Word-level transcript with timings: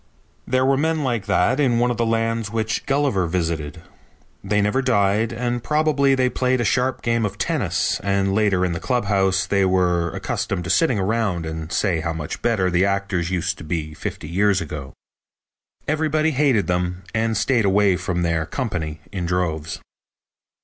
There 0.47 0.65
were 0.65 0.77
men 0.77 1.03
like 1.03 1.27
that 1.27 1.59
in 1.59 1.77
one 1.77 1.91
of 1.91 1.97
the 1.97 2.07
lands 2.07 2.49
which 2.49 2.87
Gulliver 2.87 3.27
visited. 3.27 3.83
They 4.43 4.59
never 4.59 4.81
died 4.81 5.31
and 5.31 5.63
probably 5.63 6.15
they 6.15 6.27
played 6.27 6.59
a 6.59 6.63
sharp 6.65 7.03
game 7.03 7.23
of 7.23 7.37
tennis 7.37 7.99
and 8.03 8.33
later 8.33 8.65
in 8.65 8.71
the 8.71 8.79
clubhouse 8.79 9.45
they 9.45 9.63
were 9.63 10.09
accustomed 10.09 10.63
to 10.63 10.71
sit 10.71 10.89
around 10.89 11.45
and 11.45 11.71
say 11.71 11.99
how 11.99 12.13
much 12.13 12.41
better 12.41 12.71
the 12.71 12.83
actors 12.83 13.29
used 13.29 13.59
to 13.59 13.63
be 13.63 13.93
fifty 13.93 14.27
years 14.27 14.59
ago. 14.59 14.93
Everybody 15.87 16.31
hated 16.31 16.65
them 16.65 17.03
and 17.13 17.37
stayed 17.37 17.63
away 17.65 17.95
from 17.95 18.23
their 18.23 18.47
company 18.47 19.01
in 19.11 19.27
droves. 19.27 19.81